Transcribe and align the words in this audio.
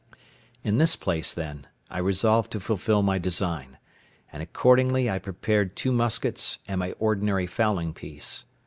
In 0.63 0.79
this 0.79 0.95
place, 0.95 1.31
then, 1.31 1.67
I 1.91 1.99
resolved 1.99 2.49
to 2.53 2.59
fulfil 2.59 3.03
my 3.03 3.19
design; 3.19 3.77
and 4.33 4.41
accordingly 4.41 5.07
I 5.07 5.19
prepared 5.19 5.75
two 5.75 5.91
muskets 5.91 6.57
and 6.67 6.79
my 6.79 6.93
ordinary 6.97 7.45
fowling 7.45 7.93
piece. 7.93 8.45